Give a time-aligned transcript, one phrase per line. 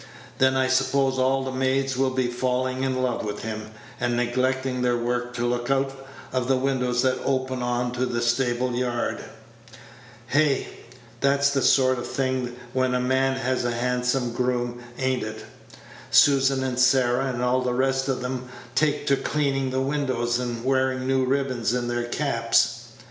[0.39, 3.69] "Then I suppose all the maids will be falling in love with him,
[3.99, 5.91] and neglecting their work to look out
[6.33, 9.23] of the windows that open on to the stable yard,
[10.25, 10.67] hey?
[11.19, 15.45] That's the sort of thing when a man has a handsome groom, a'n't it?
[16.09, 20.65] Susan and Sarah, and all the rest of 'em, take to cleaning the windows, and
[20.65, 22.85] wearing new ribbons in their caps?"